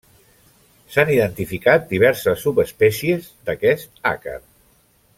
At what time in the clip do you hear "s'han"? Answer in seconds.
0.93-1.11